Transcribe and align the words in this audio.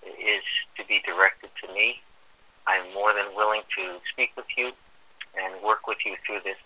is 0.03 0.43
to 0.77 0.85
be 0.85 1.01
directed 1.05 1.49
to 1.63 1.73
me. 1.73 2.01
I'm 2.67 2.93
more 2.93 3.13
than 3.13 3.35
willing 3.35 3.61
to 3.77 3.99
speak 4.11 4.31
with 4.35 4.45
you 4.57 4.71
and 5.39 5.61
work 5.63 5.87
with 5.87 6.05
you 6.05 6.15
through 6.25 6.41
this, 6.43 6.57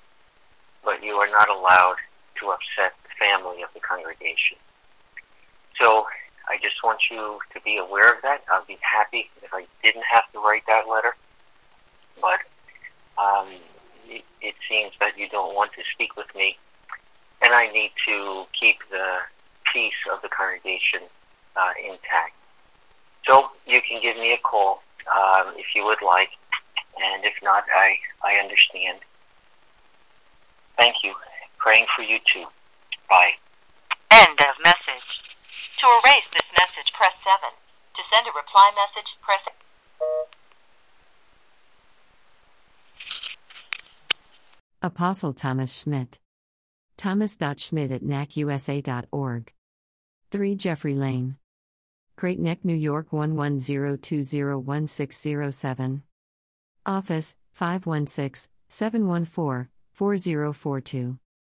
but 0.83 1.03
you 1.03 1.13
are 1.15 1.29
not 1.29 1.49
allowed 1.49 1.97
to 2.39 2.49
upset 2.49 2.93
the 3.03 3.09
family 3.19 3.61
of 3.61 3.69
the 3.73 3.79
congregation. 3.79 4.57
So 5.79 6.05
I 6.47 6.57
just 6.61 6.83
want 6.83 7.09
you 7.09 7.39
to 7.53 7.61
be 7.61 7.77
aware 7.77 8.13
of 8.13 8.21
that. 8.21 8.43
I'd 8.51 8.67
be 8.67 8.77
happy 8.81 9.29
if 9.43 9.53
I 9.53 9.65
didn't 9.83 10.05
have 10.09 10.31
to 10.33 10.39
write 10.39 10.63
that 10.67 10.87
letter, 10.87 11.15
but 12.21 12.39
um, 13.17 13.47
it, 14.07 14.23
it 14.41 14.55
seems 14.69 14.93
that 14.99 15.17
you 15.17 15.27
don't 15.29 15.55
want 15.55 15.71
to 15.73 15.81
speak 15.93 16.15
with 16.15 16.33
me, 16.35 16.57
and 17.41 17.53
I 17.53 17.71
need 17.71 17.91
to 18.05 18.45
keep 18.53 18.77
the 18.89 19.17
peace 19.71 19.93
of 20.11 20.21
the 20.21 20.29
congregation 20.29 21.01
uh, 21.55 21.73
intact. 21.83 22.33
So 23.25 23.49
you 23.65 23.81
can 23.81 24.01
give 24.01 24.17
me 24.17 24.33
a 24.33 24.37
call 24.37 24.83
um, 25.15 25.53
if 25.57 25.75
you 25.75 25.83
would 25.85 26.01
like, 26.01 26.29
and 27.01 27.23
if 27.25 27.33
not, 27.43 27.63
I, 27.73 27.97
I 28.23 28.35
understand. 28.35 28.99
Thank 30.77 31.03
you. 31.03 31.15
Praying 31.65 31.87
for 31.95 32.03
you 32.03 32.19
too. 32.31 32.45
Bye. 33.09 33.31
End 34.11 34.39
of 34.39 34.55
message. 34.63 35.35
To 35.79 35.87
erase 35.87 36.27
this 36.31 36.43
message, 36.55 36.93
press 36.93 37.13
7. 37.23 37.49
To 37.95 38.03
send 38.13 38.27
a 38.27 38.31
reply 38.37 38.69
message, 38.75 39.17
press 39.23 39.39
Apostle 44.83 45.33
Thomas 45.33 45.75
Schmidt. 45.75 46.19
Thomas.schmidt 46.97 47.91
at 47.91 48.03
nacusa.org. 48.03 49.51
3 50.29 50.55
Jeffrey 50.55 50.93
Lane. 50.93 51.37
Great 52.15 52.39
Neck, 52.39 52.63
New 52.63 52.75
York 52.75 53.09
110201607. 53.09 56.01
Office 56.85 57.35
516 57.53 58.49
714 58.69 59.69
4042. 59.93 61.17